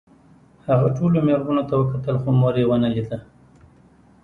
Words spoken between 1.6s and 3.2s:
ته وکتل خو مور یې ونه لیده